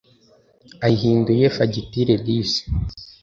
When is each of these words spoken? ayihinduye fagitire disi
ayihinduye 0.85 1.45
fagitire 1.55 2.13
disi 2.25 2.61